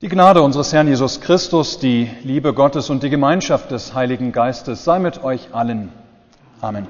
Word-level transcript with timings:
Die 0.00 0.08
Gnade 0.08 0.42
unseres 0.42 0.72
Herrn 0.72 0.86
Jesus 0.86 1.20
Christus, 1.20 1.80
die 1.80 2.08
Liebe 2.22 2.54
Gottes 2.54 2.88
und 2.88 3.02
die 3.02 3.10
Gemeinschaft 3.10 3.72
des 3.72 3.94
Heiligen 3.94 4.30
Geistes 4.30 4.84
sei 4.84 5.00
mit 5.00 5.24
euch 5.24 5.48
allen. 5.52 5.92
Amen. 6.60 6.86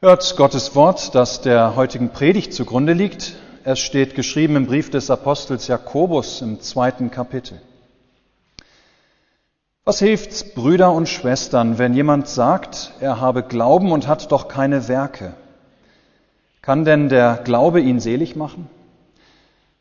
Hört 0.00 0.36
Gottes 0.36 0.74
Wort, 0.74 1.14
das 1.14 1.42
der 1.42 1.76
heutigen 1.76 2.08
Predigt 2.08 2.52
zugrunde 2.52 2.92
liegt. 2.92 3.36
Es 3.62 3.78
steht 3.78 4.16
geschrieben 4.16 4.56
im 4.56 4.66
Brief 4.66 4.90
des 4.90 5.08
Apostels 5.08 5.68
Jakobus 5.68 6.42
im 6.42 6.60
zweiten 6.60 7.12
Kapitel. 7.12 7.62
Was 9.84 10.00
hilft's, 10.00 10.54
Brüder 10.54 10.90
und 10.90 11.08
Schwestern, 11.08 11.78
wenn 11.78 11.94
jemand 11.94 12.26
sagt, 12.26 12.94
er 12.98 13.20
habe 13.20 13.44
Glauben 13.44 13.92
und 13.92 14.08
hat 14.08 14.32
doch 14.32 14.48
keine 14.48 14.88
Werke? 14.88 15.34
Kann 16.62 16.84
denn 16.84 17.08
der 17.08 17.36
Glaube 17.44 17.80
ihn 17.80 18.00
selig 18.00 18.34
machen? 18.34 18.68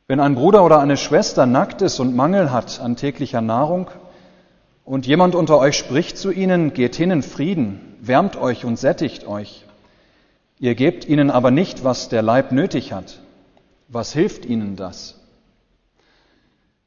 Wenn 0.07 0.19
ein 0.19 0.35
Bruder 0.35 0.63
oder 0.63 0.79
eine 0.79 0.97
Schwester 0.97 1.47
nackt 1.47 1.81
ist 1.81 1.99
und 1.99 2.15
Mangel 2.15 2.51
hat 2.51 2.79
an 2.79 2.95
täglicher 2.95 3.41
Nahrung 3.41 3.89
und 4.83 5.07
jemand 5.07 5.33
unter 5.33 5.57
euch 5.57 5.75
spricht 5.75 6.19
zu 6.19 6.31
ihnen, 6.31 6.73
geht 6.73 6.95
hin 6.95 7.09
in 7.09 7.23
Frieden, 7.23 7.97
wärmt 8.01 8.35
euch 8.35 8.65
und 8.65 8.77
sättigt 8.77 9.25
euch. 9.25 9.65
Ihr 10.59 10.75
gebt 10.75 11.05
ihnen 11.05 11.31
aber 11.31 11.49
nicht, 11.49 11.83
was 11.83 12.07
der 12.07 12.21
Leib 12.21 12.51
nötig 12.51 12.93
hat. 12.93 13.19
Was 13.87 14.13
hilft 14.13 14.45
ihnen 14.45 14.75
das? 14.75 15.19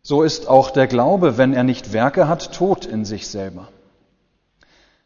So 0.01 0.23
ist 0.23 0.49
auch 0.49 0.71
der 0.71 0.87
Glaube, 0.87 1.37
wenn 1.37 1.55
er 1.55 1.65
nicht 1.65 1.93
Werke 1.93 2.29
hat, 2.29 2.55
tot 2.55 2.87
in 2.87 3.05
sich 3.05 3.27
selber. 3.27 3.67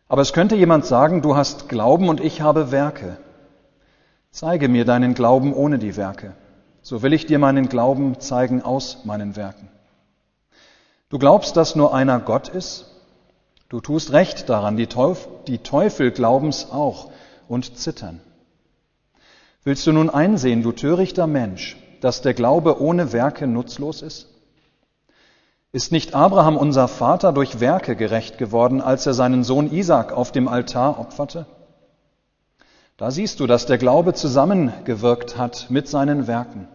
Aber 0.07 0.21
es 0.21 0.35
könnte 0.35 0.55
jemand 0.55 0.85
sagen, 0.85 1.23
du 1.23 1.35
hast 1.35 1.71
Glauben 1.71 2.11
und 2.11 2.21
ich 2.21 2.43
habe 2.43 2.71
Werke. 2.71 3.17
Zeige 4.31 4.69
mir 4.69 4.85
deinen 4.85 5.15
Glauben 5.15 5.55
ohne 5.55 5.79
die 5.79 5.97
Werke 5.97 6.35
so 6.83 7.03
will 7.03 7.13
ich 7.13 7.27
dir 7.27 7.39
meinen 7.39 7.69
Glauben 7.69 8.21
zeigen 8.21 8.61
aus 8.63 9.05
meinen 9.05 9.37
Werken. 9.37 9.69
Du 11.09 11.19
glaubst, 11.19 11.57
dass 11.57 11.77
nur 11.77 11.95
einer 11.95 12.21
Gott 12.21 12.49
ist? 12.49 12.87
Du 13.69 13.81
tust 13.81 14.13
recht 14.13 14.49
daran, 14.49 14.77
die 14.77 14.89
Teufel, 14.89 15.31
die 15.47 15.59
Teufel 15.59 16.11
glauben's 16.11 16.71
auch 16.71 17.11
und 17.49 17.79
zittern. 17.79 18.21
Willst 19.65 19.87
du 19.87 19.93
nun 19.93 20.11
einsehen, 20.11 20.63
du 20.63 20.73
törichter 20.73 21.27
Mensch, 21.27 21.77
dass 22.01 22.21
der 22.21 22.35
Glaube 22.35 22.81
ohne 22.83 23.13
Werke 23.13 23.47
nutzlos 23.47 24.03
ist? 24.03 24.29
Ist 25.71 25.93
nicht 25.93 26.15
Abraham 26.15 26.57
unser 26.57 26.89
Vater 26.89 27.33
durch 27.33 27.61
Werke 27.61 27.97
gerecht 27.97 28.37
geworden, 28.37 28.83
als 28.83 29.07
er 29.07 29.15
seinen 29.15 29.45
Sohn 29.45 29.73
Isaac 29.73 30.13
auf 30.13 30.33
dem 30.33 30.49
Altar 30.49 30.99
opferte? 30.99 31.47
Da 32.97 33.11
siehst 33.11 33.41
du, 33.41 33.47
dass 33.47 33.67
der 33.67 33.79
Glaube 33.79 34.15
zusammengewirkt 34.15 35.37
hat 35.37 35.67
mit 35.71 35.89
seinen 35.89 36.27
Werken. 36.27 36.69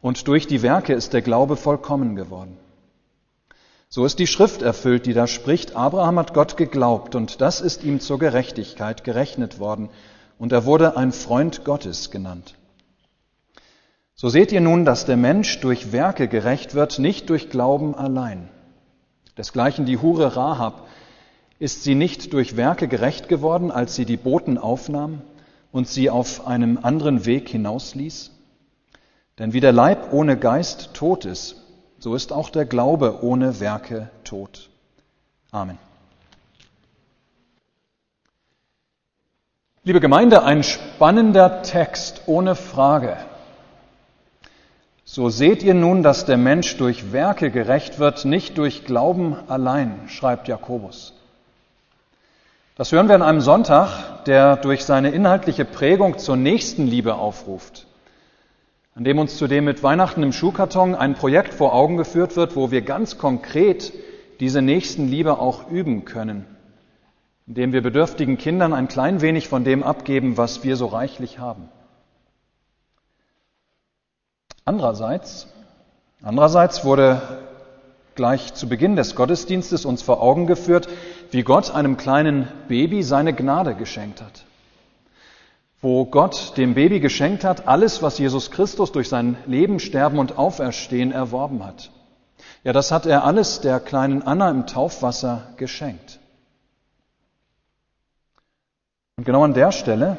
Und 0.00 0.28
durch 0.28 0.46
die 0.46 0.62
Werke 0.62 0.92
ist 0.94 1.12
der 1.12 1.22
Glaube 1.22 1.56
vollkommen 1.56 2.16
geworden. 2.16 2.56
So 3.88 4.04
ist 4.04 4.20
die 4.20 4.28
Schrift 4.28 4.62
erfüllt, 4.62 5.06
die 5.06 5.14
da 5.14 5.26
spricht, 5.26 5.74
Abraham 5.74 6.20
hat 6.20 6.32
Gott 6.32 6.56
geglaubt 6.56 7.16
und 7.16 7.40
das 7.40 7.60
ist 7.60 7.82
ihm 7.82 7.98
zur 7.98 8.20
Gerechtigkeit 8.20 9.02
gerechnet 9.02 9.58
worden 9.58 9.88
und 10.38 10.52
er 10.52 10.64
wurde 10.64 10.96
ein 10.96 11.10
Freund 11.10 11.64
Gottes 11.64 12.12
genannt. 12.12 12.54
So 14.14 14.28
seht 14.28 14.52
ihr 14.52 14.60
nun, 14.60 14.84
dass 14.84 15.06
der 15.06 15.16
Mensch 15.16 15.58
durch 15.60 15.90
Werke 15.90 16.28
gerecht 16.28 16.74
wird, 16.74 17.00
nicht 17.00 17.28
durch 17.30 17.50
Glauben 17.50 17.96
allein. 17.96 18.48
Desgleichen 19.36 19.86
die 19.86 19.98
Hure 19.98 20.36
Rahab, 20.36 20.86
ist 21.58 21.82
sie 21.82 21.94
nicht 21.94 22.32
durch 22.32 22.56
Werke 22.56 22.86
gerecht 22.86 23.28
geworden, 23.28 23.70
als 23.70 23.96
sie 23.96 24.04
die 24.04 24.16
Boten 24.16 24.56
aufnahm? 24.56 25.22
Und 25.72 25.88
sie 25.88 26.10
auf 26.10 26.46
einem 26.46 26.78
anderen 26.82 27.26
Weg 27.26 27.48
hinausließ? 27.48 28.30
Denn 29.38 29.52
wie 29.52 29.60
der 29.60 29.72
Leib 29.72 30.12
ohne 30.12 30.36
Geist 30.36 30.90
tot 30.94 31.24
ist, 31.24 31.56
so 31.98 32.14
ist 32.14 32.32
auch 32.32 32.50
der 32.50 32.64
Glaube 32.64 33.22
ohne 33.22 33.60
Werke 33.60 34.10
tot. 34.24 34.70
Amen. 35.50 35.78
Liebe 39.82 40.00
Gemeinde, 40.00 40.42
ein 40.42 40.62
spannender 40.62 41.62
Text 41.62 42.22
ohne 42.26 42.54
Frage. 42.54 43.16
So 45.04 45.30
seht 45.30 45.62
ihr 45.62 45.74
nun, 45.74 46.02
dass 46.02 46.26
der 46.26 46.36
Mensch 46.36 46.76
durch 46.76 47.12
Werke 47.12 47.50
gerecht 47.50 47.98
wird, 47.98 48.24
nicht 48.24 48.58
durch 48.58 48.84
Glauben 48.84 49.34
allein, 49.48 50.08
schreibt 50.08 50.48
Jakobus. 50.48 51.14
Das 52.76 52.92
hören 52.92 53.08
wir 53.08 53.14
an 53.14 53.22
einem 53.22 53.40
Sonntag, 53.40 54.09
der 54.26 54.56
durch 54.56 54.84
seine 54.84 55.10
inhaltliche 55.10 55.64
Prägung 55.64 56.18
zur 56.18 56.36
Nächstenliebe 56.36 57.14
aufruft, 57.14 57.86
an 58.94 59.04
dem 59.04 59.18
uns 59.18 59.36
zudem 59.36 59.64
mit 59.64 59.82
Weihnachten 59.82 60.22
im 60.22 60.32
Schuhkarton 60.32 60.94
ein 60.94 61.14
Projekt 61.14 61.54
vor 61.54 61.74
Augen 61.74 61.96
geführt 61.96 62.36
wird, 62.36 62.56
wo 62.56 62.70
wir 62.70 62.82
ganz 62.82 63.18
konkret 63.18 63.92
diese 64.40 64.62
Nächstenliebe 64.62 65.38
auch 65.38 65.70
üben 65.70 66.04
können, 66.04 66.46
indem 67.46 67.72
wir 67.72 67.82
bedürftigen 67.82 68.38
Kindern 68.38 68.72
ein 68.72 68.88
klein 68.88 69.20
wenig 69.20 69.48
von 69.48 69.64
dem 69.64 69.82
abgeben, 69.82 70.36
was 70.36 70.64
wir 70.64 70.76
so 70.76 70.86
reichlich 70.86 71.38
haben. 71.38 71.68
Andererseits, 74.64 75.48
andererseits 76.22 76.84
wurde 76.84 77.20
gleich 78.14 78.54
zu 78.54 78.68
Beginn 78.68 78.96
des 78.96 79.14
Gottesdienstes 79.14 79.84
uns 79.84 80.02
vor 80.02 80.22
Augen 80.22 80.46
geführt, 80.46 80.88
wie 81.30 81.42
Gott 81.42 81.74
einem 81.74 81.96
kleinen 81.96 82.48
Baby 82.68 83.02
seine 83.02 83.32
Gnade 83.32 83.74
geschenkt 83.74 84.20
hat. 84.20 84.44
Wo 85.80 86.04
Gott 86.04 86.56
dem 86.56 86.74
Baby 86.74 87.00
geschenkt 87.00 87.44
hat, 87.44 87.66
alles, 87.66 88.02
was 88.02 88.18
Jesus 88.18 88.50
Christus 88.50 88.92
durch 88.92 89.08
sein 89.08 89.36
Leben, 89.46 89.80
Sterben 89.80 90.18
und 90.18 90.36
Auferstehen 90.36 91.12
erworben 91.12 91.64
hat. 91.64 91.90
Ja, 92.64 92.72
das 92.72 92.92
hat 92.92 93.06
er 93.06 93.24
alles 93.24 93.60
der 93.60 93.80
kleinen 93.80 94.22
Anna 94.22 94.50
im 94.50 94.66
Taufwasser 94.66 95.48
geschenkt. 95.56 96.18
Und 99.16 99.24
genau 99.24 99.44
an 99.44 99.54
der 99.54 99.72
Stelle, 99.72 100.18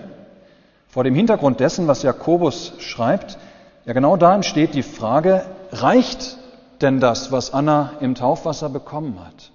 vor 0.88 1.04
dem 1.04 1.16
Hintergrund 1.16 1.60
dessen, 1.60 1.88
was 1.88 2.04
Jakobus 2.04 2.74
schreibt, 2.80 3.38
ja 3.86 3.94
genau 3.94 4.18
da 4.18 4.34
entsteht 4.34 4.74
die 4.74 4.84
Frage, 4.84 5.46
reicht 5.72 6.38
denn 6.82 7.00
das, 7.00 7.32
was 7.32 7.54
Anna 7.54 7.94
im 8.00 8.16
Taufwasser 8.16 8.70
bekommen 8.70 9.20
hat? 9.24 9.52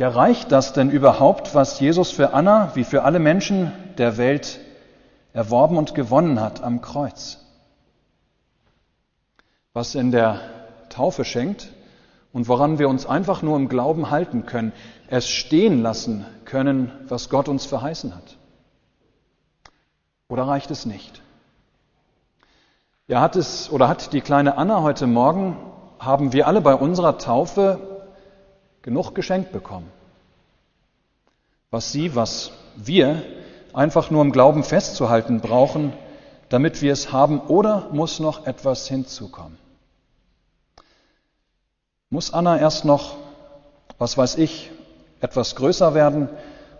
Ja, 0.00 0.08
reicht 0.08 0.50
das 0.50 0.72
denn 0.72 0.88
überhaupt, 0.88 1.54
was 1.54 1.78
Jesus 1.78 2.10
für 2.10 2.32
Anna 2.32 2.70
wie 2.74 2.84
für 2.84 3.02
alle 3.02 3.18
Menschen 3.18 3.70
der 3.98 4.16
Welt 4.16 4.58
erworben 5.34 5.76
und 5.76 5.94
gewonnen 5.94 6.40
hat 6.40 6.62
am 6.62 6.80
Kreuz? 6.80 7.44
Was 9.74 9.94
in 9.94 10.10
der 10.10 10.40
Taufe 10.88 11.26
schenkt 11.26 11.68
und 12.32 12.48
woran 12.48 12.78
wir 12.78 12.88
uns 12.88 13.04
einfach 13.04 13.42
nur 13.42 13.56
im 13.56 13.68
Glauben 13.68 14.10
halten 14.10 14.46
können, 14.46 14.72
es 15.08 15.28
stehen 15.28 15.82
lassen 15.82 16.24
können, 16.46 16.90
was 17.06 17.28
Gott 17.28 17.50
uns 17.50 17.66
verheißen 17.66 18.16
hat? 18.16 18.38
Oder 20.30 20.44
reicht 20.44 20.70
es 20.70 20.86
nicht? 20.86 21.20
Ja, 23.06 23.20
hat 23.20 23.36
es 23.36 23.70
oder 23.70 23.86
hat 23.86 24.14
die 24.14 24.22
kleine 24.22 24.56
Anna 24.56 24.80
heute 24.80 25.06
Morgen, 25.06 25.58
haben 25.98 26.32
wir 26.32 26.46
alle 26.46 26.62
bei 26.62 26.74
unserer 26.74 27.18
Taufe 27.18 27.89
genug 28.82 29.14
geschenkt 29.14 29.52
bekommen. 29.52 29.90
Was 31.70 31.92
sie, 31.92 32.14
was 32.14 32.52
wir 32.76 33.22
einfach 33.72 34.10
nur 34.10 34.22
im 34.22 34.32
Glauben 34.32 34.64
festzuhalten 34.64 35.40
brauchen, 35.40 35.92
damit 36.48 36.82
wir 36.82 36.92
es 36.92 37.12
haben, 37.12 37.40
oder 37.40 37.88
muss 37.92 38.18
noch 38.18 38.46
etwas 38.46 38.88
hinzukommen? 38.88 39.56
Muss 42.08 42.32
Anna 42.32 42.58
erst 42.58 42.84
noch, 42.84 43.16
was 43.98 44.18
weiß 44.18 44.36
ich, 44.38 44.72
etwas 45.20 45.54
größer 45.54 45.94
werden 45.94 46.28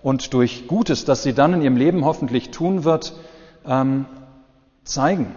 und 0.03 0.35
durch 0.35 0.67
Gutes, 0.67 1.05
das 1.05 1.23
sie 1.23 1.35
dann 1.35 1.55
in 1.55 1.63
ihrem 1.63 1.77
Leben 1.77 2.05
hoffentlich 2.05 2.51
tun 2.51 2.85
wird, 2.85 3.13
ähm, 3.65 4.07
zeigen, 4.83 5.37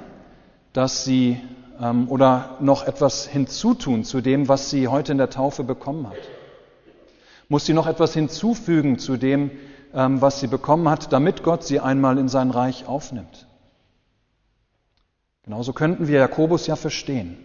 dass 0.72 1.03
sie 1.03 1.40
ähm, 1.80 2.09
oder 2.09 2.57
noch 2.59 2.88
etwas 2.88 3.27
hinzutun 3.27 4.04
zu 4.04 4.21
dem, 4.21 4.48
was 4.48 4.69
sie 4.69 4.88
heute 4.88 5.12
in 5.12 5.18
der 5.18 5.30
Taufe 5.30 5.63
bekommen 5.63 6.07
hat? 6.09 6.18
Muss 7.54 7.68
sie 7.68 7.76
noch 7.76 7.86
etwas 7.86 8.16
hinzufügen 8.16 8.98
zu 8.98 9.16
dem, 9.16 9.52
ähm, 9.94 10.22
was 10.22 10.40
sie 10.40 10.48
bekommen 10.48 10.90
hat, 10.90 11.14
damit 11.14 11.44
Gott 11.44 11.64
sie 11.64 11.80
einmal 11.80 12.18
in 12.18 12.28
sein 12.28 12.50
Reich 12.50 12.88
aufnimmt? 12.88 13.46
Genauso 15.44 15.72
könnten 15.72 16.08
wir 16.08 16.18
Jakobus 16.18 16.66
ja 16.66 16.76
verstehen. 16.76 17.38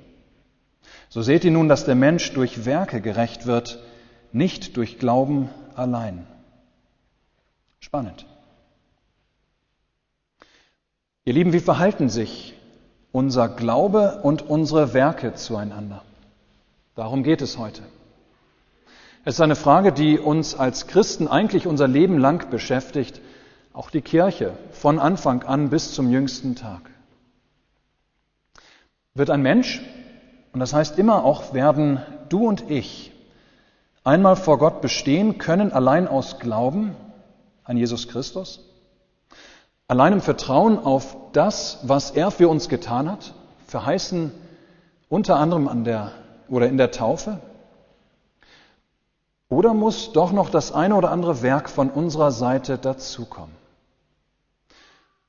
So 1.11 1.21
seht 1.21 1.45
ihr 1.45 1.51
nun, 1.51 1.69
dass 1.69 1.85
der 1.85 1.95
Mensch 1.95 2.33
durch 2.33 2.65
Werke 2.65 3.03
gerecht 3.03 3.45
wird, 3.45 3.81
nicht 4.33 4.79
durch 4.79 4.99
Glauben 4.99 5.51
allein. 5.75 6.27
Spannend. 7.79 8.25
Ihr 11.27 11.35
Lieben, 11.35 11.53
wie 11.53 11.61
verhalten 11.61 12.09
sich 12.09 12.55
unser 13.13 13.51
Glaube 13.51 14.21
und 14.23 14.41
unsere 14.41 14.95
Werke 14.95 15.35
zueinander. 15.35 16.03
Darum 16.95 17.23
geht 17.23 17.43
es 17.43 17.59
heute. 17.59 17.83
Es 19.29 19.35
ist 19.35 19.41
eine 19.43 19.57
Frage, 19.57 19.93
die 19.93 20.19
uns 20.19 20.55
als 20.55 20.87
Christen 20.87 21.29
eigentlich 21.29 21.67
unser 21.67 21.87
Leben 21.87 22.17
lang 22.17 22.49
beschäftigt, 22.49 23.21
auch 23.75 23.91
die 23.91 24.01
Kirche 24.01 24.55
von 24.71 24.99
Anfang 24.99 25.43
an 25.43 25.69
bis 25.69 25.93
zum 25.93 26.11
jüngsten 26.11 26.57
Tag. 26.57 26.89
Wird 29.13 29.29
ein 29.29 29.43
Mensch 29.43 29.83
Und 30.55 30.61
das 30.61 30.73
heißt 30.73 30.99
immer 30.99 31.27
auch 31.27 31.53
werden 31.53 32.01
du 32.31 32.49
und 32.49 32.71
ich 32.71 33.13
einmal 34.03 34.35
vor 34.35 34.57
Gott 34.57 34.81
bestehen 34.81 35.37
können, 35.37 35.73
allein 35.73 36.09
aus 36.09 36.39
Glauben 36.39 36.97
an 37.65 37.77
Jesus 37.77 38.09
Christus, 38.09 38.65
allein 39.89 40.15
im 40.15 40.21
Vertrauen 40.23 40.79
auf 40.79 41.15
das, 41.35 41.81
was 41.83 42.13
er 42.13 42.31
für 42.31 42.49
uns 42.49 42.71
getan 42.71 43.11
hat, 43.11 43.35
verheißen 43.67 44.33
unter 45.11 45.37
anderem 45.37 45.69
an 45.69 45.85
der 45.85 46.13
oder 46.49 46.67
in 46.67 46.79
der 46.79 46.93
Taufe? 46.93 47.41
Oder 49.49 49.73
muss 49.73 50.13
doch 50.13 50.33
noch 50.33 50.51
das 50.51 50.73
eine 50.73 50.95
oder 50.95 51.11
andere 51.11 51.43
Werk 51.43 51.71
von 51.71 51.91
unserer 51.91 52.31
Seite 52.31 52.77
dazukommen? 52.77 53.57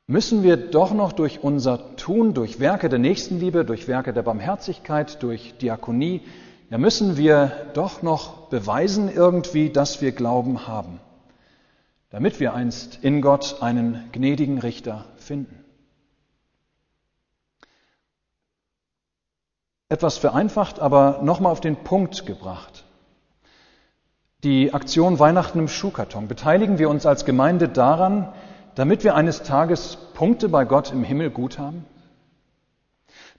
Müssen 0.07 0.43
wir 0.43 0.57
doch 0.57 0.91
noch 0.91 1.13
durch 1.13 1.43
unser 1.43 1.95
Tun, 1.95 2.33
durch 2.33 2.59
Werke 2.59 2.89
der 2.89 2.99
Nächstenliebe, 2.99 3.63
durch 3.63 3.87
Werke 3.87 4.11
der 4.11 4.23
Barmherzigkeit, 4.23 5.21
durch 5.21 5.55
Diakonie, 5.59 6.21
ja 6.69 6.77
müssen 6.77 7.15
wir 7.15 7.69
doch 7.73 8.01
noch 8.01 8.47
beweisen 8.49 9.13
irgendwie, 9.13 9.69
dass 9.69 10.01
wir 10.01 10.11
Glauben 10.11 10.67
haben, 10.67 10.99
damit 12.09 12.39
wir 12.39 12.55
einst 12.55 12.99
in 13.03 13.21
Gott 13.21 13.61
einen 13.61 14.09
gnädigen 14.11 14.57
Richter 14.57 15.05
finden. 15.17 15.63
Etwas 19.89 20.17
vereinfacht, 20.17 20.79
aber 20.79 21.21
nochmal 21.23 21.51
auf 21.51 21.61
den 21.61 21.75
Punkt 21.75 22.25
gebracht. 22.25 22.83
Die 24.45 24.73
Aktion 24.73 25.19
Weihnachten 25.19 25.59
im 25.59 25.67
Schuhkarton 25.67 26.29
beteiligen 26.29 26.79
wir 26.79 26.89
uns 26.89 27.05
als 27.05 27.25
Gemeinde 27.25 27.67
daran, 27.67 28.29
damit 28.73 29.03
wir 29.03 29.13
eines 29.13 29.43
Tages 29.43 29.97
Punkte 30.13 30.47
bei 30.47 30.63
Gott 30.63 30.93
im 30.93 31.03
Himmel 31.03 31.29
gut 31.29 31.59
haben? 31.59 31.85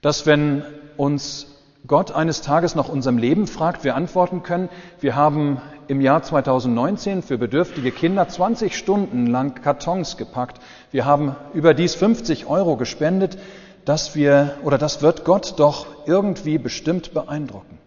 Dass 0.01 0.27
wenn 0.27 0.63
uns 0.97 1.47
Gott 1.87 2.11
eines 2.11 2.43
Tages 2.43 2.75
nach 2.75 2.87
unserem 2.87 3.17
Leben 3.17 3.47
fragt, 3.47 3.83
wir 3.83 3.95
antworten 3.95 4.43
können, 4.43 4.69
wir 4.99 5.15
haben 5.15 5.59
im 5.87 6.01
Jahr 6.01 6.21
2019 6.21 7.23
für 7.23 7.39
bedürftige 7.39 7.89
Kinder 7.89 8.27
20 8.27 8.77
Stunden 8.77 9.25
lang 9.25 9.55
Kartons 9.55 10.17
gepackt, 10.17 10.61
wir 10.91 11.05
haben 11.05 11.35
überdies 11.55 11.95
50 11.95 12.45
Euro 12.45 12.77
gespendet, 12.77 13.39
dass 13.85 14.15
wir, 14.15 14.57
oder 14.63 14.77
das 14.77 15.01
wird 15.01 15.25
Gott 15.25 15.55
doch 15.57 15.87
irgendwie 16.05 16.59
bestimmt 16.59 17.15
beeindrucken. 17.15 17.80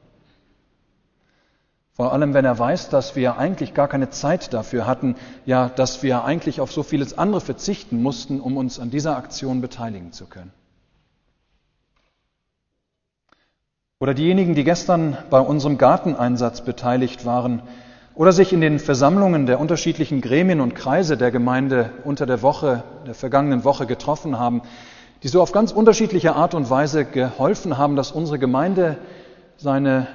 Vor 1.96 2.12
allem, 2.12 2.34
wenn 2.34 2.44
er 2.44 2.58
weiß, 2.58 2.88
dass 2.88 3.14
wir 3.14 3.38
eigentlich 3.38 3.72
gar 3.72 3.86
keine 3.86 4.10
Zeit 4.10 4.52
dafür 4.52 4.84
hatten, 4.84 5.14
ja, 5.46 5.68
dass 5.68 6.02
wir 6.02 6.24
eigentlich 6.24 6.60
auf 6.60 6.72
so 6.72 6.82
vieles 6.82 7.16
andere 7.16 7.40
verzichten 7.40 8.02
mussten, 8.02 8.40
um 8.40 8.56
uns 8.56 8.80
an 8.80 8.90
dieser 8.90 9.16
Aktion 9.16 9.60
beteiligen 9.60 10.10
zu 10.10 10.26
können. 10.26 10.50
Oder 14.00 14.12
diejenigen, 14.12 14.56
die 14.56 14.64
gestern 14.64 15.16
bei 15.30 15.38
unserem 15.38 15.78
Garteneinsatz 15.78 16.62
beteiligt 16.62 17.24
waren 17.24 17.62
oder 18.16 18.32
sich 18.32 18.52
in 18.52 18.60
den 18.60 18.80
Versammlungen 18.80 19.46
der 19.46 19.60
unterschiedlichen 19.60 20.20
Gremien 20.20 20.60
und 20.60 20.74
Kreise 20.74 21.16
der 21.16 21.30
Gemeinde 21.30 21.90
unter 22.02 22.26
der 22.26 22.42
Woche, 22.42 22.82
der 23.06 23.14
vergangenen 23.14 23.62
Woche 23.62 23.86
getroffen 23.86 24.36
haben, 24.36 24.62
die 25.22 25.28
so 25.28 25.40
auf 25.40 25.52
ganz 25.52 25.70
unterschiedliche 25.70 26.34
Art 26.34 26.54
und 26.54 26.68
Weise 26.70 27.04
geholfen 27.04 27.78
haben, 27.78 27.94
dass 27.94 28.10
unsere 28.10 28.40
Gemeinde 28.40 28.98
seine 29.56 30.08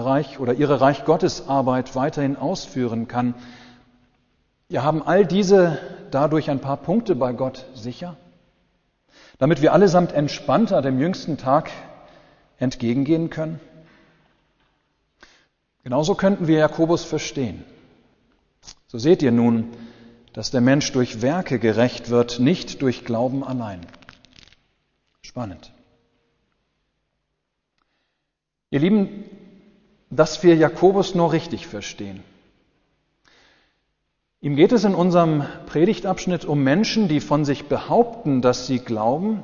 Reich 0.00 0.40
oder 0.40 0.54
ihre 0.54 0.80
Reich 0.80 1.04
Gottes 1.04 1.48
Arbeit 1.48 1.94
weiterhin 1.94 2.36
ausführen 2.36 3.08
kann. 3.08 3.34
Wir 4.68 4.82
haben 4.82 5.02
all 5.02 5.26
diese 5.26 5.78
dadurch 6.10 6.50
ein 6.50 6.60
paar 6.60 6.76
Punkte 6.76 7.14
bei 7.14 7.32
Gott 7.32 7.66
sicher, 7.74 8.16
damit 9.38 9.62
wir 9.62 9.72
allesamt 9.72 10.12
entspannter 10.12 10.82
dem 10.82 10.98
jüngsten 10.98 11.38
Tag 11.38 11.70
entgegengehen 12.58 13.30
können? 13.30 13.60
Genauso 15.82 16.14
könnten 16.14 16.46
wir 16.46 16.58
Jakobus 16.58 17.04
verstehen. 17.04 17.64
So 18.86 18.98
seht 18.98 19.22
ihr 19.22 19.32
nun, 19.32 19.72
dass 20.32 20.50
der 20.50 20.60
Mensch 20.60 20.90
durch 20.92 21.20
Werke 21.20 21.58
gerecht 21.58 22.10
wird, 22.10 22.40
nicht 22.40 22.80
durch 22.82 23.04
Glauben 23.04 23.44
allein. 23.44 23.80
Spannend. 25.20 25.72
Ihr 28.70 28.80
Lieben, 28.80 29.24
dass 30.16 30.42
wir 30.42 30.54
Jakobus 30.54 31.14
nur 31.14 31.32
richtig 31.32 31.66
verstehen. 31.66 32.22
Ihm 34.40 34.56
geht 34.56 34.72
es 34.72 34.84
in 34.84 34.94
unserem 34.94 35.44
Predigtabschnitt 35.66 36.44
um 36.44 36.62
Menschen, 36.62 37.08
die 37.08 37.20
von 37.20 37.44
sich 37.44 37.66
behaupten, 37.66 38.42
dass 38.42 38.66
sie 38.66 38.78
glauben, 38.78 39.42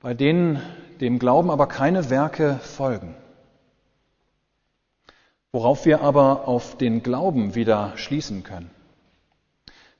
bei 0.00 0.12
denen 0.14 0.60
dem 1.00 1.18
Glauben 1.18 1.50
aber 1.50 1.66
keine 1.66 2.10
Werke 2.10 2.60
folgen. 2.62 3.14
Worauf 5.52 5.86
wir 5.86 6.02
aber 6.02 6.46
auf 6.46 6.76
den 6.76 7.02
Glauben 7.02 7.54
wieder 7.54 7.92
schließen 7.96 8.42
können. 8.42 8.70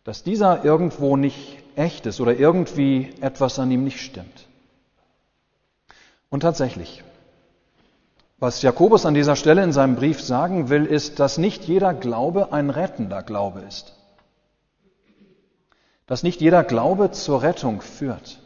Dass 0.05 0.23
dieser 0.23 0.65
irgendwo 0.65 1.17
nicht 1.17 1.59
echt 1.77 2.07
ist 2.07 2.21
oder 2.21 2.39
irgendwie 2.39 3.11
etwas 3.21 3.59
an 3.59 3.71
ihm 3.71 3.85
nicht 3.85 4.01
stimmt. 4.01 4.47
Und 6.29 6.41
tatsächlich, 6.41 7.03
was 8.39 8.61
Jakobus 8.61 9.07
an 9.07 9.15
dieser 9.15 9.37
Stelle 9.37 9.65
in 9.65 9.73
seinem 9.73 9.97
Brief 9.97 10.21
sagen 10.21 10.69
will, 10.69 10.85
ist, 10.85 11.21
dass 11.21 11.39
nicht 11.39 11.65
jeder 11.65 11.95
Glaube 11.95 12.53
ein 12.53 12.71
rettender 12.71 13.23
Glaube 13.23 13.61
ist. 13.61 13.95
Dass 16.07 16.23
nicht 16.23 16.41
jeder 16.41 16.63
Glaube 16.63 17.11
zur 17.11 17.43
Rettung 17.43 17.81
führt. 17.81 18.41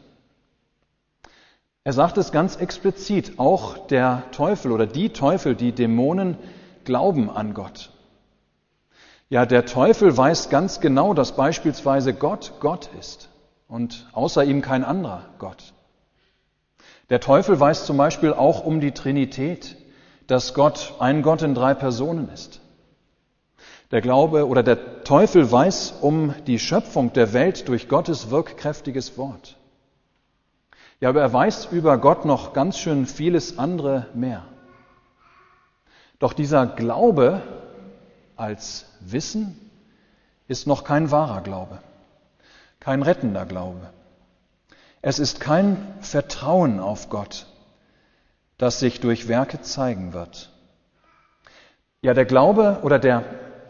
Er 1.83 1.93
sagt 1.93 2.17
es 2.17 2.31
ganz 2.31 2.55
explizit, 2.55 3.37
auch 3.37 3.87
der 3.87 4.23
Teufel 4.31 4.71
oder 4.71 4.85
die 4.85 5.09
Teufel, 5.09 5.55
die 5.55 5.71
Dämonen, 5.71 6.37
glauben 6.85 7.29
an 7.29 7.53
Gott. 7.53 7.91
Ja, 9.29 9.45
der 9.45 9.65
Teufel 9.65 10.15
weiß 10.15 10.49
ganz 10.49 10.79
genau, 10.79 11.13
dass 11.13 11.35
beispielsweise 11.35 12.13
Gott 12.13 12.53
Gott 12.59 12.89
ist 12.99 13.29
und 13.67 14.07
außer 14.13 14.43
ihm 14.43 14.61
kein 14.61 14.83
anderer 14.83 15.25
Gott. 15.37 15.73
Der 17.09 17.19
Teufel 17.19 17.59
weiß 17.59 17.85
zum 17.85 17.97
Beispiel 17.97 18.33
auch 18.33 18.63
um 18.65 18.79
die 18.79 18.91
Trinität, 18.91 19.77
dass 20.31 20.53
Gott 20.53 20.93
ein 20.99 21.23
Gott 21.23 21.41
in 21.41 21.55
drei 21.55 21.73
Personen 21.73 22.29
ist. 22.29 22.61
Der 23.91 23.99
Glaube 23.99 24.47
oder 24.47 24.63
der 24.63 25.03
Teufel 25.03 25.51
weiß 25.51 25.95
um 25.99 26.33
die 26.47 26.57
Schöpfung 26.57 27.11
der 27.11 27.33
Welt 27.33 27.67
durch 27.67 27.89
Gottes 27.89 28.29
wirkkräftiges 28.29 29.17
Wort. 29.17 29.57
Ja, 31.01 31.09
aber 31.09 31.19
er 31.19 31.33
weiß 31.33 31.65
über 31.73 31.97
Gott 31.97 32.23
noch 32.23 32.53
ganz 32.53 32.77
schön 32.77 33.07
vieles 33.07 33.59
andere 33.59 34.07
mehr. 34.13 34.45
Doch 36.17 36.31
dieser 36.31 36.65
Glaube 36.65 37.41
als 38.37 38.85
Wissen 39.01 39.59
ist 40.47 40.65
noch 40.65 40.85
kein 40.85 41.11
wahrer 41.11 41.41
Glaube, 41.41 41.79
kein 42.79 43.01
rettender 43.03 43.45
Glaube. 43.45 43.89
Es 45.01 45.19
ist 45.19 45.41
kein 45.41 45.93
Vertrauen 45.99 46.79
auf 46.79 47.09
Gott, 47.09 47.47
das 48.61 48.79
sich 48.79 48.99
durch 48.99 49.27
Werke 49.27 49.61
zeigen 49.61 50.13
wird. 50.13 50.51
Ja, 52.03 52.13
der 52.13 52.25
Glaube 52.25 52.81
oder 52.83 52.99
der 52.99 53.23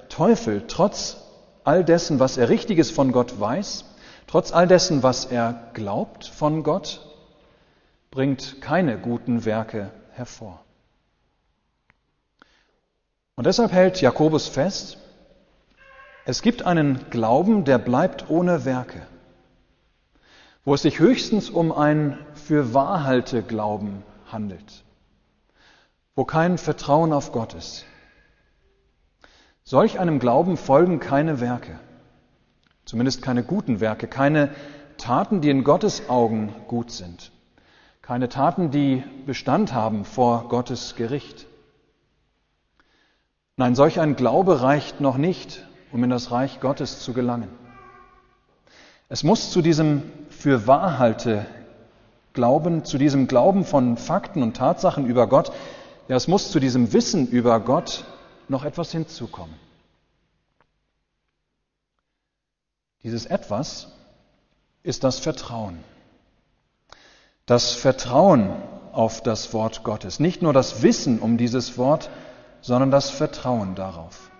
Teufel, 0.09 0.65
trotz 0.67 1.15
all 1.63 1.85
dessen, 1.85 2.19
was 2.19 2.35
er 2.35 2.49
Richtiges 2.49 2.91
von 2.91 3.13
Gott 3.13 3.39
weiß, 3.39 3.85
trotz 4.27 4.51
all 4.51 4.67
dessen, 4.67 5.01
was 5.01 5.23
er 5.23 5.69
glaubt 5.73 6.25
von 6.25 6.63
Gott, 6.63 7.07
bringt 8.09 8.61
keine 8.61 8.97
guten 8.97 9.45
Werke 9.45 9.91
hervor. 10.11 10.59
Und 13.35 13.47
deshalb 13.47 13.71
hält 13.71 14.01
Jakobus 14.01 14.49
fest, 14.49 14.97
es 16.25 16.41
gibt 16.41 16.63
einen 16.63 17.09
Glauben, 17.11 17.63
der 17.63 17.77
bleibt 17.77 18.29
ohne 18.29 18.65
Werke, 18.65 19.01
wo 20.65 20.73
es 20.73 20.81
sich 20.81 20.99
höchstens 20.99 21.49
um 21.49 21.71
ein 21.71 22.17
für 22.33 22.73
Wahrhalte 22.73 23.41
Glauben 23.41 24.03
handelt, 24.31 24.83
wo 26.15 26.25
kein 26.25 26.57
Vertrauen 26.57 27.13
auf 27.13 27.31
Gott 27.31 27.53
ist. 27.53 27.85
Solch 29.63 29.99
einem 29.99 30.19
Glauben 30.19 30.57
folgen 30.57 30.99
keine 30.99 31.39
Werke, 31.39 31.79
zumindest 32.85 33.21
keine 33.21 33.43
guten 33.43 33.79
Werke, 33.79 34.07
keine 34.07 34.53
Taten, 34.97 35.41
die 35.41 35.49
in 35.49 35.63
Gottes 35.63 36.09
Augen 36.09 36.53
gut 36.67 36.91
sind 36.91 37.31
keine 38.11 38.27
Taten, 38.27 38.71
die 38.71 39.03
Bestand 39.25 39.73
haben 39.73 40.03
vor 40.03 40.49
Gottes 40.49 40.95
Gericht. 40.97 41.45
Nein, 43.55 43.73
solch 43.73 44.01
ein 44.01 44.17
Glaube 44.17 44.61
reicht 44.61 44.99
noch 44.99 45.15
nicht, 45.15 45.65
um 45.93 46.03
in 46.03 46.09
das 46.09 46.29
Reich 46.29 46.59
Gottes 46.59 46.99
zu 46.99 47.13
gelangen. 47.13 47.47
Es 49.07 49.23
muss 49.23 49.51
zu 49.51 49.61
diesem 49.61 50.03
für 50.29 50.67
Wahrhalte 50.67 51.45
Glauben, 52.33 52.85
zu 52.85 52.97
diesem 52.97 53.27
Glauben 53.27 53.65
von 53.65 53.97
Fakten 53.97 54.43
und 54.43 54.55
Tatsachen 54.55 55.05
über 55.05 55.27
Gott, 55.27 55.51
ja, 56.07 56.15
es 56.15 56.27
muss 56.27 56.51
zu 56.51 56.59
diesem 56.59 56.93
Wissen 56.93 57.27
über 57.27 57.59
Gott 57.59 58.05
noch 58.47 58.65
etwas 58.65 58.91
hinzukommen. 58.91 59.55
Dieses 63.03 63.25
etwas 63.25 63.87
ist 64.83 65.03
das 65.03 65.19
Vertrauen. 65.19 65.83
Das 67.45 67.73
Vertrauen 67.73 68.51
auf 68.91 69.21
das 69.21 69.53
Wort 69.53 69.83
Gottes. 69.83 70.19
Nicht 70.19 70.41
nur 70.41 70.53
das 70.53 70.81
Wissen 70.83 71.19
um 71.19 71.37
dieses 71.37 71.77
Wort, 71.77 72.09
sondern 72.61 72.91
das 72.91 73.09
Vertrauen 73.09 73.75
darauf. 73.75 74.31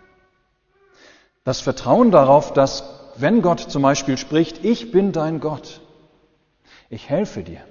Das 1.43 1.60
Vertrauen 1.60 2.12
darauf, 2.12 2.53
dass 2.53 2.83
wenn 3.15 3.41
Gott 3.41 3.60
zum 3.60 3.81
Beispiel 3.81 4.17
spricht, 4.17 4.63
ich 4.63 4.91
bin 4.91 5.12
dein 5.12 5.39
Gott, 5.39 5.81
ich 6.89 7.10
helfe 7.10 7.43
dir, 7.43 7.62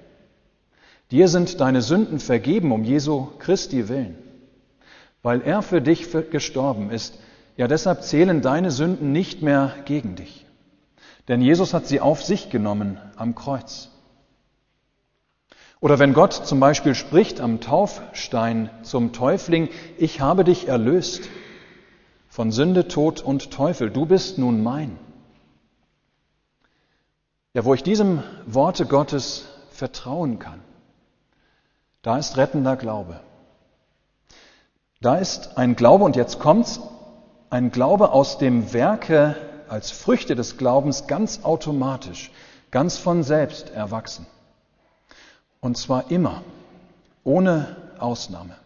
dir 1.10 1.28
sind 1.28 1.60
deine 1.60 1.82
Sünden 1.82 2.20
vergeben 2.20 2.72
um 2.72 2.84
Jesu 2.84 3.28
Christi 3.38 3.88
willen, 3.88 4.16
weil 5.22 5.42
er 5.42 5.62
für 5.62 5.80
dich 5.80 6.08
gestorben 6.30 6.90
ist, 6.90 7.18
ja 7.56 7.68
deshalb 7.68 8.02
zählen 8.02 8.42
deine 8.42 8.70
Sünden 8.70 9.12
nicht 9.12 9.42
mehr 9.42 9.74
gegen 9.84 10.16
dich, 10.16 10.46
denn 11.28 11.40
Jesus 11.40 11.74
hat 11.74 11.86
sie 11.86 12.00
auf 12.00 12.22
sich 12.22 12.50
genommen 12.50 12.98
am 13.16 13.34
Kreuz. 13.34 13.90
Oder 15.80 15.98
wenn 15.98 16.12
Gott 16.12 16.34
zum 16.34 16.60
Beispiel 16.60 16.94
spricht 16.94 17.40
am 17.40 17.60
Taufstein 17.60 18.68
zum 18.82 19.12
Täufling, 19.12 19.70
ich 19.96 20.20
habe 20.20 20.44
dich 20.44 20.68
erlöst 20.68 21.22
von 22.28 22.52
Sünde, 22.52 22.86
Tod 22.86 23.22
und 23.22 23.50
Teufel, 23.50 23.90
du 23.90 24.04
bist 24.04 24.38
nun 24.38 24.62
mein. 24.62 24.98
Ja, 27.54 27.64
wo 27.64 27.74
ich 27.74 27.82
diesem 27.82 28.22
Worte 28.46 28.84
Gottes 28.84 29.48
vertrauen 29.70 30.38
kann, 30.38 30.60
da 32.02 32.18
ist 32.18 32.36
rettender 32.36 32.76
Glaube. 32.76 33.20
Da 35.00 35.16
ist 35.16 35.56
ein 35.56 35.76
Glaube, 35.76 36.04
und 36.04 36.16
jetzt 36.16 36.38
kommt's, 36.38 36.80
ein 37.48 37.70
Glaube 37.70 38.12
aus 38.12 38.38
dem 38.38 38.72
Werke 38.72 39.36
als 39.68 39.90
Früchte 39.90 40.34
des 40.34 40.56
Glaubens 40.56 41.06
ganz 41.06 41.44
automatisch, 41.44 42.30
ganz 42.70 42.98
von 42.98 43.22
selbst 43.22 43.70
erwachsen. 43.70 44.26
Und 45.60 45.76
zwar 45.76 46.10
immer, 46.10 46.42
ohne 47.24 47.76
Ausnahme. 47.98 48.56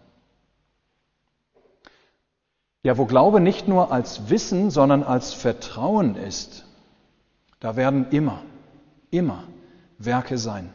Ja, 2.83 2.99
wo 2.99 3.07
Glaube 3.07 3.41
nicht 3.41 3.67
nur 3.67 3.93
als 3.93 4.29
Wissen, 4.29 4.71
sondern 4.71 5.03
als 5.03 5.33
Vertrauen 5.33 6.17
ist, 6.17 6.65
da 7.61 7.77
werden 7.77 8.11
immer, 8.11 8.43
immer 9.11 9.45
Werke 9.99 10.37
sein. 10.37 10.73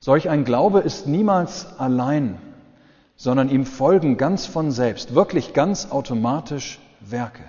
Solch 0.00 0.28
ein 0.28 0.44
Glaube 0.44 0.80
ist 0.80 1.06
niemals 1.06 1.78
allein, 1.78 2.38
sondern 3.16 3.48
ihm 3.48 3.66
folgen 3.66 4.16
ganz 4.16 4.46
von 4.46 4.70
selbst, 4.70 5.14
wirklich 5.14 5.52
ganz 5.54 5.90
automatisch 5.90 6.78
Werke. 7.00 7.42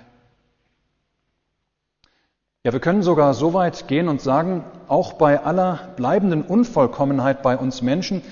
Ja, 2.64 2.72
wir 2.72 2.80
können 2.80 3.02
sogar 3.02 3.32
so 3.32 3.54
weit 3.54 3.88
gehen 3.88 4.08
und 4.08 4.20
sagen, 4.20 4.64
auch 4.86 5.14
bei 5.14 5.42
aller 5.42 5.78
bleibenden 5.96 6.42
Unvollkommenheit 6.42 7.42
bei 7.42 7.56
uns 7.56 7.82
Menschen, 7.82 8.22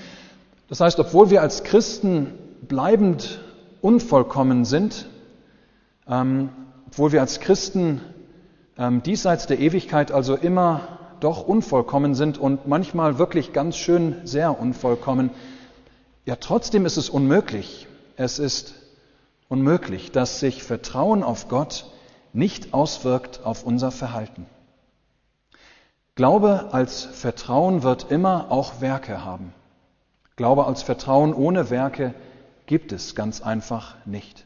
das 0.67 0.81
heißt, 0.81 0.99
obwohl 0.99 1.31
wir 1.31 1.41
als 1.41 1.63
Christen 1.63 2.33
bleibend 2.61 3.41
unvollkommen 3.81 4.65
sind, 4.65 5.07
ähm, 6.07 6.49
obwohl 6.87 7.11
wir 7.11 7.21
als 7.21 7.39
Christen 7.39 8.01
ähm, 8.77 9.01
diesseits 9.01 9.47
der 9.47 9.59
Ewigkeit 9.59 10.11
also 10.11 10.35
immer 10.35 10.98
doch 11.19 11.47
unvollkommen 11.47 12.15
sind 12.15 12.37
und 12.37 12.67
manchmal 12.67 13.17
wirklich 13.17 13.53
ganz 13.53 13.77
schön 13.77 14.15
sehr 14.25 14.59
unvollkommen, 14.59 15.31
ja 16.25 16.35
trotzdem 16.35 16.85
ist 16.85 16.97
es 16.97 17.09
unmöglich, 17.09 17.87
es 18.15 18.39
ist 18.39 18.73
unmöglich, 19.47 20.11
dass 20.11 20.39
sich 20.39 20.63
Vertrauen 20.63 21.23
auf 21.23 21.47
Gott 21.47 21.85
nicht 22.33 22.73
auswirkt 22.73 23.41
auf 23.43 23.63
unser 23.63 23.91
Verhalten. 23.91 24.45
Glaube 26.15 26.69
als 26.71 27.03
Vertrauen 27.03 27.83
wird 27.83 28.11
immer 28.11 28.51
auch 28.51 28.81
Werke 28.81 29.23
haben. 29.23 29.53
Glaube 30.35 30.65
als 30.65 30.83
Vertrauen 30.83 31.33
ohne 31.33 31.69
Werke 31.69 32.13
gibt 32.65 32.91
es 32.91 33.15
ganz 33.15 33.41
einfach 33.41 33.95
nicht. 34.05 34.45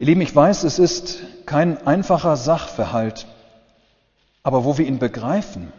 Ihr 0.00 0.06
Lieben, 0.06 0.22
ich 0.22 0.34
weiß, 0.34 0.64
es 0.64 0.78
ist 0.78 1.18
kein 1.44 1.86
einfacher 1.86 2.34
Sachverhalt, 2.38 3.26
aber 4.42 4.64
wo 4.64 4.78
wir 4.78 4.86
ihn 4.86 4.98
begreifen, 4.98 5.74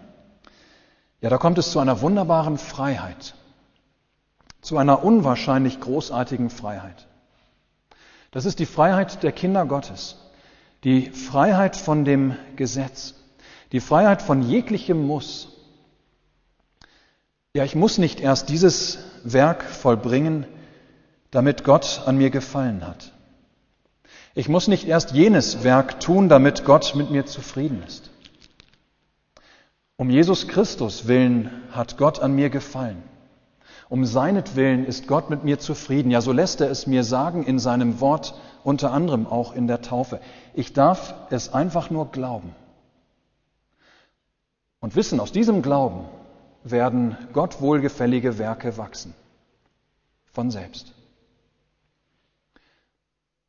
ja, 1.21 1.31
da 1.31 1.39
kommt 1.39 1.57
es 1.57 1.71
zu 1.71 1.79
einer 1.79 2.01
wunderbaren 2.01 2.59
Freiheit, 2.59 3.33
zu 4.61 4.77
einer 4.77 5.03
unwahrscheinlich 5.03 5.79
großartigen 5.79 6.51
Freiheit. 6.51 7.07
Das 8.29 8.45
ist 8.45 8.59
die 8.59 8.67
Freiheit 8.67 9.23
der 9.23 9.31
Kinder 9.31 9.65
Gottes, 9.65 10.17
die 10.83 11.09
Freiheit 11.09 11.75
von 11.75 12.05
dem 12.05 12.35
Gesetz, 12.55 13.15
die 13.71 13.79
Freiheit 13.79 14.21
von 14.21 14.43
jeglichem 14.43 15.03
Muss. 15.03 15.47
Ja, 17.55 17.63
ich 17.63 17.73
muss 17.73 17.97
nicht 17.97 18.19
erst 18.19 18.49
dieses 18.49 18.99
Werk 19.23 19.63
vollbringen, 19.63 20.45
damit 21.31 21.63
Gott 21.63 22.03
an 22.05 22.17
mir 22.17 22.29
gefallen 22.29 22.85
hat. 22.85 23.13
Ich 24.33 24.47
muss 24.47 24.67
nicht 24.67 24.87
erst 24.87 25.11
jenes 25.11 25.63
Werk 25.63 25.99
tun, 25.99 26.29
damit 26.29 26.63
Gott 26.63 26.95
mit 26.95 27.11
mir 27.11 27.25
zufrieden 27.25 27.83
ist. 27.85 28.09
Um 29.97 30.09
Jesus 30.09 30.47
Christus 30.47 31.07
willen 31.07 31.51
hat 31.71 31.97
Gott 31.97 32.19
an 32.19 32.33
mir 32.33 32.49
gefallen. 32.49 33.03
Um 33.89 34.05
seinetwillen 34.05 34.85
ist 34.85 35.07
Gott 35.07 35.29
mit 35.29 35.43
mir 35.43 35.59
zufrieden. 35.59 36.11
Ja, 36.11 36.21
so 36.21 36.31
lässt 36.31 36.61
er 36.61 36.71
es 36.71 36.87
mir 36.87 37.03
sagen 37.03 37.43
in 37.43 37.59
seinem 37.59 37.99
Wort, 37.99 38.33
unter 38.63 38.93
anderem 38.93 39.27
auch 39.27 39.53
in 39.53 39.67
der 39.67 39.81
Taufe. 39.81 40.21
Ich 40.53 40.71
darf 40.71 41.13
es 41.29 41.53
einfach 41.53 41.89
nur 41.89 42.09
glauben. 42.09 42.55
Und 44.79 44.95
wissen, 44.95 45.19
aus 45.19 45.31
diesem 45.31 45.61
Glauben 45.61 46.05
werden 46.63 47.17
Gott 47.33 47.61
wohlgefällige 47.61 48.37
Werke 48.37 48.77
wachsen. 48.77 49.13
Von 50.31 50.51
selbst. 50.51 50.93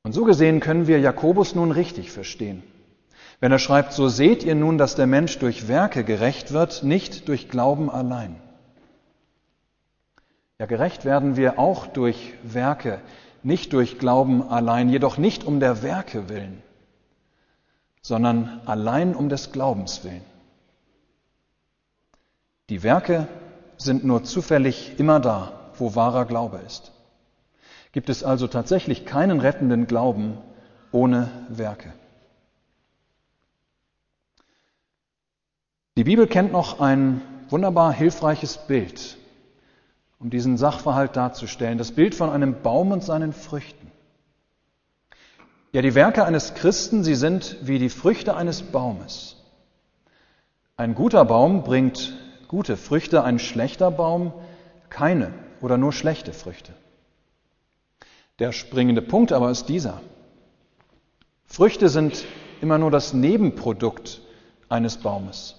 Und 0.05 0.13
so 0.13 0.25
gesehen 0.25 0.61
können 0.61 0.87
wir 0.87 0.99
Jakobus 0.99 1.55
nun 1.55 1.71
richtig 1.71 2.11
verstehen. 2.11 2.63
Wenn 3.41 3.53
er 3.53 3.59
schreibt, 3.59 3.93
so 3.93 4.09
seht 4.09 4.45
ihr 4.45 4.55
nun, 4.55 4.79
dass 4.79 4.95
der 4.95 5.07
Mensch 5.07 5.39
durch 5.39 5.69
Werke 5.69 6.05
gerecht 6.05 6.53
wird, 6.53 6.83
nicht 6.83 7.29
durch 7.29 7.49
Glauben 7.49 7.91
allein. 7.91 8.37
Ja, 10.59 10.67
gerecht 10.67 11.05
werden 11.05 11.37
wir 11.37 11.59
auch 11.59 11.87
durch 11.87 12.35
Werke, 12.43 13.01
nicht 13.43 13.73
durch 13.73 13.99
Glauben 13.99 14.49
allein, 14.49 14.89
jedoch 14.89 15.19
nicht 15.19 15.45
um 15.45 15.59
der 15.59 15.83
Werke 15.83 16.29
willen, 16.29 16.63
sondern 18.01 18.61
allein 18.65 19.15
um 19.15 19.29
des 19.29 19.51
Glaubens 19.51 20.05
willen. 20.05 20.25
Die 22.71 22.83
Werke 22.83 23.27
sind 23.77 24.05
nur 24.05 24.23
zufällig 24.23 24.99
immer 24.99 25.19
da, 25.19 25.53
wo 25.79 25.97
wahrer 25.97 26.27
Glaube 26.27 26.59
ist. 26.65 26.93
Gibt 27.93 28.09
es 28.09 28.25
also 28.25 28.47
tatsächlich 28.47 29.05
keinen 29.05 29.41
rettenden 29.41 29.87
Glauben 29.87 30.39
ohne 30.91 31.31
Werke. 31.49 31.93
Die 35.97 36.05
Bibel 36.05 36.27
kennt 36.27 36.53
noch 36.53 36.81
ein 36.81 37.21
wunderbar 37.51 37.93
hilfreiches 37.93 38.57
Bild 38.67 39.19
um 40.23 40.31
diesen 40.31 40.57
Sachverhalt 40.57 41.17
darzustellen. 41.17 41.79
Das 41.79 41.91
Bild 41.91 42.15
von 42.15 42.31
einem 42.31 42.63
Baum 42.63 42.93
und 42.93 43.03
seinen 43.03 43.33
Früchten. 43.33 43.91
Ja, 45.73 45.83
die 45.83 45.97
Werke 45.97 46.25
eines 46.25 46.55
Christen, 46.55 47.03
sie 47.03 47.17
sind 47.17 47.57
wie 47.63 47.81
die 47.81 47.89
Früchte 47.89 48.37
eines 48.37 48.63
Baumes. 48.63 49.37
Ein 50.77 50.95
guter 50.95 51.25
Baum 51.25 51.65
bringt 51.65 52.17
gute 52.47 52.77
Früchte, 52.77 53.25
ein 53.25 53.41
schlechter 53.41 53.91
Baum 53.91 54.33
keine 54.91 55.35
oder 55.61 55.77
nur 55.77 55.93
schlechte 55.93 56.33
Früchte. 56.33 56.73
Der 58.43 58.51
springende 58.51 59.03
Punkt 59.03 59.31
aber 59.31 59.53
ist 59.53 59.69
dieser. 59.69 60.01
Früchte 61.47 61.89
sind 61.89 62.25
immer 62.61 62.77
nur 62.77 62.91
das 62.91 63.13
Nebenprodukt 63.13 64.21
eines 64.69 64.97
Baumes. 64.97 65.55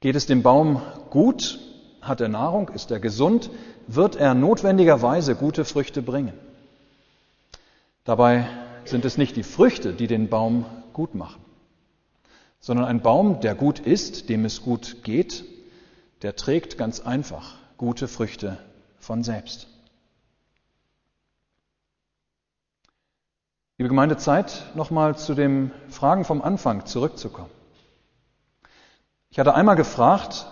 Geht 0.00 0.14
es 0.14 0.26
dem 0.26 0.42
Baum 0.42 0.82
gut, 1.08 1.58
hat 2.02 2.20
er 2.20 2.28
Nahrung, 2.28 2.68
ist 2.68 2.90
er 2.90 3.00
gesund, 3.00 3.48
wird 3.86 4.14
er 4.14 4.34
notwendigerweise 4.34 5.36
gute 5.36 5.64
Früchte 5.64 6.02
bringen. 6.02 6.34
Dabei 8.04 8.46
sind 8.84 9.06
es 9.06 9.16
nicht 9.16 9.34
die 9.34 9.42
Früchte, 9.42 9.94
die 9.94 10.06
den 10.06 10.28
Baum 10.28 10.66
gut 10.92 11.14
machen, 11.14 11.42
sondern 12.60 12.84
ein 12.84 13.00
Baum, 13.00 13.40
der 13.40 13.54
gut 13.54 13.78
ist, 13.78 14.28
dem 14.28 14.44
es 14.44 14.60
gut 14.60 15.02
geht, 15.02 15.46
der 16.20 16.36
trägt 16.36 16.76
ganz 16.76 17.00
einfach 17.00 17.54
gute 17.78 18.06
Früchte 18.06 18.58
von 18.98 19.22
selbst. 19.24 19.73
Liebe 23.76 23.88
Gemeinde, 23.88 24.16
Zeit, 24.16 24.66
nochmal 24.76 25.16
zu 25.16 25.34
den 25.34 25.72
Fragen 25.88 26.24
vom 26.24 26.42
Anfang 26.42 26.86
zurückzukommen. 26.86 27.50
Ich 29.30 29.40
hatte 29.40 29.54
einmal 29.54 29.74
gefragt, 29.74 30.46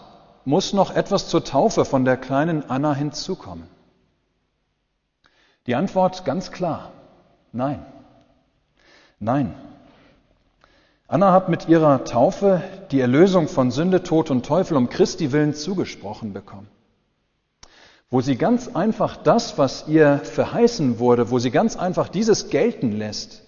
muss 0.44 0.72
noch 0.72 0.92
etwas 0.92 1.28
zur 1.28 1.44
Taufe 1.44 1.84
von 1.84 2.04
der 2.04 2.16
kleinen 2.16 2.68
Anna 2.68 2.92
hinzukommen? 2.94 3.68
Die 5.68 5.76
Antwort 5.76 6.24
ganz 6.24 6.50
klar, 6.50 6.90
nein. 7.52 7.86
Nein. 9.20 9.54
Anna 11.06 11.30
hat 11.30 11.48
mit 11.48 11.68
ihrer 11.68 12.02
Taufe 12.02 12.60
die 12.90 12.98
Erlösung 12.98 13.46
von 13.46 13.70
Sünde, 13.70 14.02
Tod 14.02 14.32
und 14.32 14.44
Teufel 14.44 14.76
um 14.76 14.88
Christi 14.88 15.30
willen 15.30 15.54
zugesprochen 15.54 16.32
bekommen. 16.32 16.66
Wo 18.12 18.20
sie 18.20 18.36
ganz 18.36 18.68
einfach 18.68 19.16
das, 19.16 19.56
was 19.56 19.88
ihr 19.88 20.18
verheißen 20.18 20.98
wurde, 20.98 21.30
wo 21.30 21.38
sie 21.38 21.50
ganz 21.50 21.76
einfach 21.76 22.08
dieses 22.10 22.50
gelten 22.50 22.92
lässt, 22.92 23.42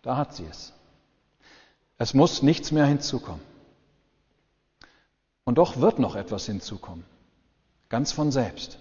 da 0.00 0.16
hat 0.16 0.34
sie 0.34 0.46
es. 0.50 0.72
Es 1.98 2.14
muss 2.14 2.40
nichts 2.40 2.72
mehr 2.72 2.86
hinzukommen. 2.86 3.42
Und 5.44 5.58
doch 5.58 5.82
wird 5.82 5.98
noch 5.98 6.16
etwas 6.16 6.46
hinzukommen, 6.46 7.04
ganz 7.90 8.10
von 8.10 8.32
selbst. 8.32 8.78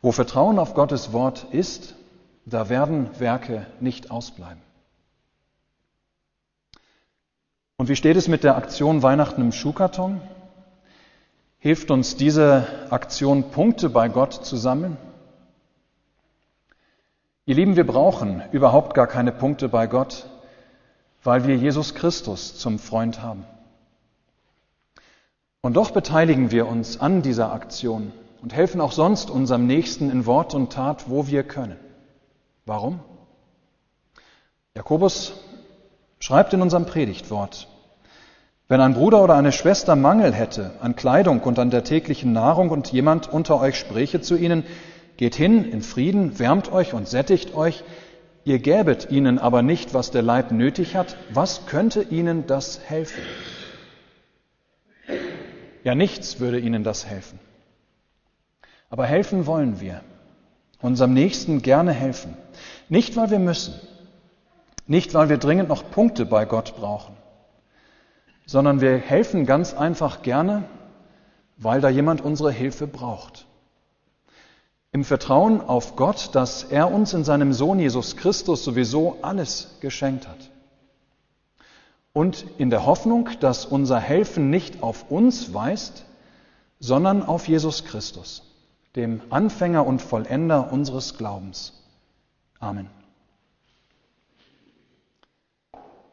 Wo 0.00 0.12
Vertrauen 0.12 0.60
auf 0.60 0.74
Gottes 0.74 1.12
Wort 1.12 1.48
ist, 1.50 1.96
da 2.44 2.68
werden 2.68 3.10
Werke 3.18 3.66
nicht 3.80 4.12
ausbleiben. 4.12 4.62
Und 7.78 7.88
wie 7.88 7.96
steht 7.96 8.16
es 8.16 8.28
mit 8.28 8.44
der 8.44 8.56
Aktion 8.56 9.02
Weihnachten 9.02 9.40
im 9.40 9.50
Schuhkarton? 9.50 10.20
Hilft 11.62 11.90
uns 11.90 12.16
diese 12.16 12.66
Aktion 12.88 13.50
Punkte 13.50 13.90
bei 13.90 14.08
Gott 14.08 14.32
zu 14.32 14.56
sammeln? 14.56 14.96
Ihr 17.44 17.54
Lieben, 17.54 17.76
wir 17.76 17.86
brauchen 17.86 18.42
überhaupt 18.50 18.94
gar 18.94 19.06
keine 19.06 19.30
Punkte 19.30 19.68
bei 19.68 19.86
Gott, 19.86 20.26
weil 21.22 21.46
wir 21.46 21.56
Jesus 21.56 21.94
Christus 21.94 22.56
zum 22.56 22.78
Freund 22.78 23.20
haben. 23.20 23.44
Und 25.60 25.74
doch 25.74 25.90
beteiligen 25.90 26.50
wir 26.50 26.66
uns 26.66 26.98
an 26.98 27.20
dieser 27.20 27.52
Aktion 27.52 28.12
und 28.40 28.54
helfen 28.54 28.80
auch 28.80 28.92
sonst 28.92 29.28
unserem 29.30 29.66
Nächsten 29.66 30.10
in 30.10 30.24
Wort 30.24 30.54
und 30.54 30.72
Tat, 30.72 31.10
wo 31.10 31.26
wir 31.26 31.42
können. 31.42 31.76
Warum? 32.64 33.00
Jakobus 34.74 35.34
schreibt 36.20 36.54
in 36.54 36.62
unserem 36.62 36.86
Predigtwort, 36.86 37.68
wenn 38.70 38.80
ein 38.80 38.94
Bruder 38.94 39.24
oder 39.24 39.34
eine 39.34 39.50
Schwester 39.50 39.96
Mangel 39.96 40.32
hätte 40.32 40.70
an 40.80 40.94
Kleidung 40.94 41.40
und 41.40 41.58
an 41.58 41.70
der 41.70 41.82
täglichen 41.82 42.32
Nahrung 42.32 42.70
und 42.70 42.92
jemand 42.92 43.26
unter 43.26 43.60
euch 43.60 43.76
spräche 43.76 44.20
zu 44.20 44.36
ihnen, 44.36 44.62
geht 45.16 45.34
hin 45.34 45.64
in 45.64 45.82
Frieden, 45.82 46.38
wärmt 46.38 46.70
euch 46.70 46.94
und 46.94 47.08
sättigt 47.08 47.52
euch, 47.56 47.82
ihr 48.44 48.60
gäbet 48.60 49.10
ihnen 49.10 49.40
aber 49.40 49.62
nicht, 49.62 49.92
was 49.92 50.12
der 50.12 50.22
Leib 50.22 50.52
nötig 50.52 50.94
hat, 50.94 51.16
was 51.34 51.66
könnte 51.66 52.02
ihnen 52.02 52.46
das 52.46 52.78
helfen? 52.86 53.20
Ja, 55.82 55.96
nichts 55.96 56.38
würde 56.38 56.60
ihnen 56.60 56.84
das 56.84 57.06
helfen. 57.06 57.40
Aber 58.88 59.04
helfen 59.04 59.46
wollen 59.46 59.80
wir, 59.80 60.00
unserem 60.80 61.12
Nächsten 61.12 61.62
gerne 61.62 61.90
helfen. 61.90 62.36
Nicht, 62.88 63.16
weil 63.16 63.32
wir 63.32 63.40
müssen, 63.40 63.74
nicht, 64.86 65.12
weil 65.12 65.28
wir 65.28 65.38
dringend 65.38 65.68
noch 65.68 65.90
Punkte 65.90 66.24
bei 66.24 66.44
Gott 66.44 66.76
brauchen, 66.76 67.16
sondern 68.50 68.80
wir 68.80 68.98
helfen 68.98 69.46
ganz 69.46 69.74
einfach 69.74 70.22
gerne, 70.22 70.64
weil 71.56 71.80
da 71.80 71.88
jemand 71.88 72.20
unsere 72.20 72.50
Hilfe 72.50 72.88
braucht. 72.88 73.46
Im 74.90 75.04
Vertrauen 75.04 75.60
auf 75.60 75.94
Gott, 75.94 76.30
dass 76.34 76.64
er 76.64 76.90
uns 76.90 77.14
in 77.14 77.22
seinem 77.22 77.52
Sohn 77.52 77.78
Jesus 77.78 78.16
Christus 78.16 78.64
sowieso 78.64 79.18
alles 79.22 79.76
geschenkt 79.78 80.26
hat. 80.26 80.50
Und 82.12 82.44
in 82.58 82.70
der 82.70 82.86
Hoffnung, 82.86 83.28
dass 83.38 83.66
unser 83.66 84.00
Helfen 84.00 84.50
nicht 84.50 84.82
auf 84.82 85.12
uns 85.12 85.54
weist, 85.54 86.04
sondern 86.80 87.22
auf 87.22 87.46
Jesus 87.46 87.84
Christus, 87.84 88.42
dem 88.96 89.20
Anfänger 89.30 89.86
und 89.86 90.02
Vollender 90.02 90.72
unseres 90.72 91.16
Glaubens. 91.16 91.84
Amen. 92.58 92.99